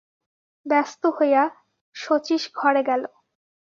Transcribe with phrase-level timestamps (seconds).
[0.65, 1.43] ব্যস্ত হইয়া
[1.95, 3.03] শচীশ ঘরে গেল।